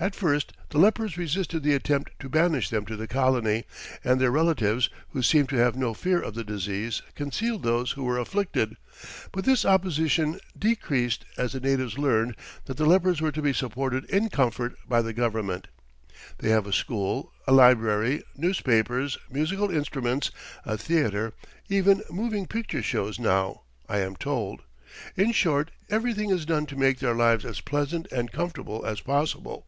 [0.00, 3.64] At first the lepers resisted the attempt to banish them to the colony,
[4.04, 8.04] and their relatives, who seemed to have no fear of the disease, concealed those who
[8.04, 8.76] were afflicted,
[9.32, 12.36] but this opposition decreased as the natives learned
[12.66, 15.66] that the lepers were to be supported in comfort by the Government.
[16.38, 20.30] They have a school, a library, newspapers, musical instruments,
[20.64, 21.32] a theater,
[21.68, 24.60] even moving picture shows now, I am told
[25.16, 29.64] in short, everything is done to make their lives as pleasant and comfortable as possible.